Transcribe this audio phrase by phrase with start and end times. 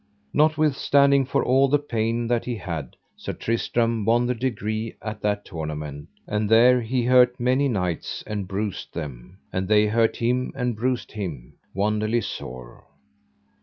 [0.33, 5.45] Notwithstanding for all the pain that he had, Sir Tristram won the degree at that
[5.45, 10.75] tournament, and there he hurt many knights and bruised them, and they hurt him and
[10.75, 12.83] bruised him wonderly sore.